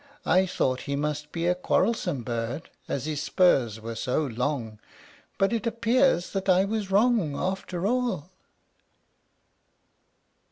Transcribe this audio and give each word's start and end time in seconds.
I 0.25 0.47
thought 0.47 0.81
he 0.89 0.95
must 0.95 1.31
be 1.31 1.45
a 1.45 1.53
quarrelsome 1.53 2.23
bird 2.23 2.71
as 2.87 3.05
his 3.05 3.21
spurs 3.21 3.79
were 3.79 3.93
so 3.93 4.25
long; 4.25 4.79
but 5.37 5.53
it 5.53 5.67
appears 5.67 6.31
that 6.33 6.49
I 6.49 6.65
was 6.65 6.89
wrong, 6.89 7.35
after 7.35 7.85
all." 7.85 8.31